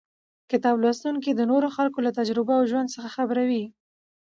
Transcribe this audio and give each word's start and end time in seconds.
کتاب 0.51 0.75
لوستونکی 0.83 1.31
د 1.35 1.41
نورو 1.51 1.67
خلکو 1.75 1.99
له 2.05 2.11
تجربو 2.19 2.51
او 2.59 2.63
ژوند 2.71 2.93
څخه 2.95 3.09
خبروي. 3.15 3.63